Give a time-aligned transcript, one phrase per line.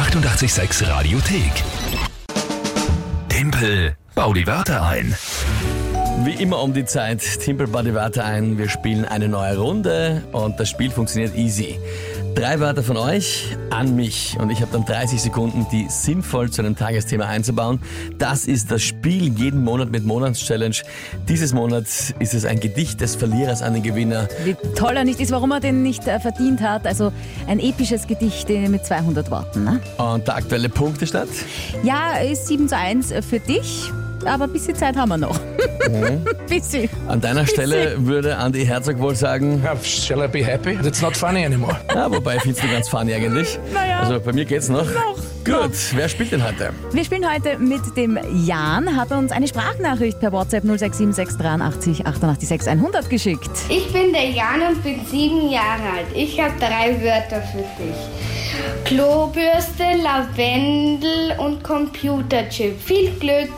[0.00, 1.52] 886 Radiothek.
[3.28, 5.14] Tempel, bau die Wörter ein.
[6.24, 8.56] Wie immer um die Zeit, Timpel bei die Wörter ein.
[8.56, 11.78] Wir spielen eine neue Runde und das Spiel funktioniert easy.
[12.34, 16.62] Drei Wörter von euch an mich und ich habe dann 30 Sekunden, die sinnvoll zu
[16.62, 17.80] einem Tagesthema einzubauen.
[18.18, 20.76] Das ist das Spiel jeden Monat mit Monatschallenge.
[21.28, 21.84] Dieses Monat
[22.18, 24.28] ist es ein Gedicht des Verlierers an den Gewinner.
[24.44, 26.86] Wie toll er nicht ist, warum er den nicht äh, verdient hat.
[26.86, 27.12] Also
[27.46, 29.64] ein episches Gedicht äh, mit 200 Worten.
[29.64, 29.80] Ne?
[29.98, 31.30] Und der aktuelle Punktestand?
[31.82, 33.90] Ja, ist 7 zu 1 für dich,
[34.24, 35.38] aber ein bisschen Zeit haben wir noch.
[36.48, 36.88] bisschen.
[37.08, 40.78] An deiner Stelle würde Andi Herzog wohl sagen, Shall I be happy?
[40.86, 41.76] It's not funny anymore.
[41.94, 43.58] ja, wobei ich finde es ganz funny eigentlich.
[43.72, 44.00] Naja.
[44.00, 44.84] Also bei mir geht's noch.
[44.84, 46.70] Noch, Gut, wer spielt denn heute?
[46.92, 52.68] Wir spielen heute mit dem Jan, hat uns eine Sprachnachricht per WhatsApp 0676 88 6
[52.68, 53.50] 100 geschickt.
[53.68, 56.06] Ich bin der Jan und bin sieben Jahre alt.
[56.14, 58.29] Ich habe drei Wörter für dich.
[58.84, 62.80] Klobürste, Lavendel und Computerchip.
[62.80, 63.50] Viel Glück.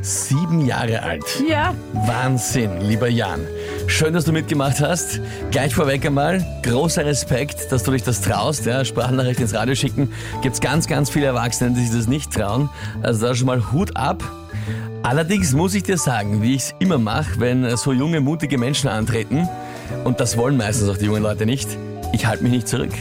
[0.00, 1.24] Sieben Jahre alt.
[1.48, 1.74] Ja.
[1.92, 3.40] Wahnsinn, lieber Jan.
[3.86, 5.20] Schön, dass du mitgemacht hast.
[5.50, 8.66] Gleich vorweg einmal, großer Respekt, dass du dich das traust.
[8.66, 10.12] Ja, Sprachnachricht ins Radio schicken.
[10.42, 12.70] Gibt's ganz, ganz viele Erwachsene, die sich das nicht trauen.
[13.02, 14.24] Also da schon mal Hut ab.
[15.02, 18.88] Allerdings muss ich dir sagen, wie ich es immer mache, wenn so junge, mutige Menschen
[18.88, 19.48] antreten,
[20.04, 21.68] und das wollen meistens auch die jungen Leute nicht,
[22.12, 22.92] ich halte mich nicht zurück.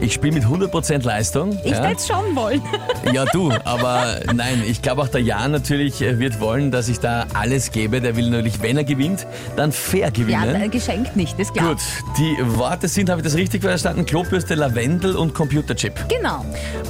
[0.00, 1.58] Ich spiele mit 100% Leistung.
[1.64, 1.90] Ich ja.
[1.90, 2.62] es schon wollen.
[3.12, 6.98] Ja, du, aber nein, ich glaube auch der Jan natürlich äh, wird wollen, dass ich
[6.98, 8.00] da alles gebe.
[8.00, 10.60] Der will natürlich, wenn er gewinnt, dann fair Ja, gewinnen.
[10.62, 11.68] äh, geschenkt nicht, ist klar.
[11.70, 11.78] Gut,
[12.18, 14.04] die Worte sind, habe ich das richtig verstanden?
[14.06, 15.92] Klobürste, Lavendel und Computerchip.
[16.08, 16.44] Genau.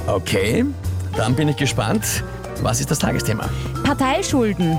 [0.07, 0.65] Okay,
[1.15, 2.23] dann bin ich gespannt.
[2.61, 3.47] Was ist das Tagesthema?
[3.83, 4.77] Parteischulden.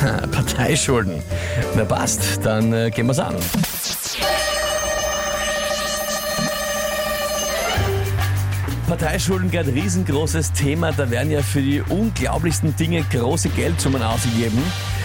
[0.30, 1.22] Parteischulden.
[1.76, 3.34] Na passt, dann äh, gehen wir's an.
[8.86, 10.92] Parteischulden gerade riesengroßes Thema.
[10.92, 14.62] Da werden ja für die unglaublichsten Dinge große Geldsummen ausgegeben.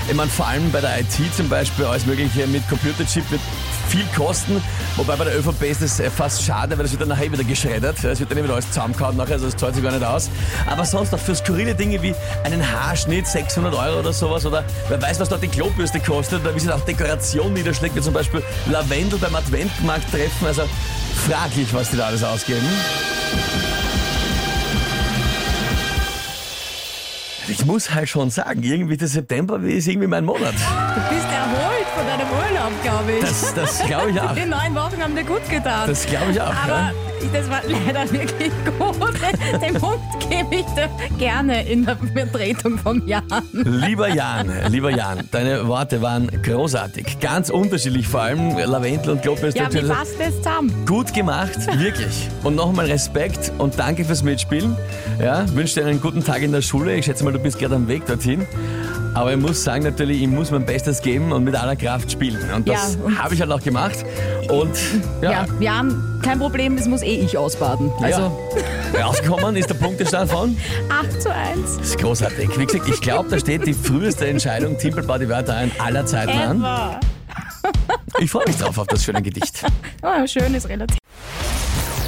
[0.07, 3.41] Ich meine, vor allem bei der IT zum Beispiel, alles Mögliche mit Computerchip wird
[3.89, 4.61] viel kosten.
[4.95, 7.43] Wobei bei der ÖVP ist das äh, fast schade, weil das wird dann nachher wieder
[7.43, 8.03] geschreddert.
[8.03, 10.29] Es wird dann wieder alles zusammengehauen nachher, also das zahlt sich gar nicht aus.
[10.67, 15.01] Aber sonst auch für skurrile Dinge wie einen Haarschnitt, 600 Euro oder sowas, oder wer
[15.01, 18.41] weiß, was dort die Klobürste kostet, oder wie sich auch Dekoration niederschlägt, wie zum Beispiel
[18.71, 20.47] Lavendel beim Adventmarkt treffen.
[20.47, 20.63] Also
[21.27, 22.67] fraglich, was die da alles ausgeben.
[27.49, 30.53] Ich muss halt schon sagen, irgendwie der September ist irgendwie mein Monat.
[30.53, 33.21] Du bist erholt von deinem Urlaub, glaube ich.
[33.21, 34.33] Das, das glaube ich auch.
[34.35, 35.87] Die neun Wochen haben dir gut getan.
[35.87, 36.53] Das glaube ich auch.
[36.53, 36.93] Aber ja.
[37.33, 38.99] Das war leider wirklich gut.
[39.61, 39.99] Den Punkt
[40.29, 43.23] gebe ich dir gerne in der Vertretung vom Jan.
[43.51, 47.19] Lieber Jan, lieber Jan, deine Worte waren großartig.
[47.19, 49.59] Ganz unterschiedlich, vor allem Lavendel und Klobürste.
[49.59, 50.85] Ja, wie passt das zusammen?
[50.85, 52.27] Gut gemacht, wirklich.
[52.43, 54.75] Und nochmal Respekt und danke fürs Mitspielen.
[55.21, 56.95] Ja, wünsche dir einen guten Tag in der Schule.
[56.95, 58.47] Ich schätze mal, du bist gerade am Weg dorthin.
[59.13, 62.39] Aber ich muss sagen, natürlich, ich muss mein Bestes geben und mit aller Kraft spielen.
[62.55, 64.05] Und das Ja, und- habe ich halt auch gemacht.
[64.49, 64.77] Und
[65.21, 67.91] ja, Ja, Jan, kein Problem, das muss eh ich ausbaden.
[68.01, 68.31] Also
[68.93, 69.05] ja.
[69.05, 70.55] rausgekommen ist der Punktestand von.
[70.89, 71.77] 8 zu 1.
[71.77, 72.49] Das ist großartig.
[72.57, 76.31] Wie gesagt, ich glaube, da steht die früheste Entscheidung Timpel die Wörter ein aller Zeiten
[76.37, 76.57] an.
[76.61, 76.99] Ever.
[78.19, 79.63] Ich freue mich drauf auf das schöne Gedicht.
[80.01, 80.97] Oh, schön ist relativ.